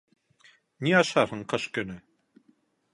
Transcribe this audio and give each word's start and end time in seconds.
Ни 0.87 0.95
ашарһың 1.01 1.47
ҡыш 1.55 1.71
көнө? 1.77 2.03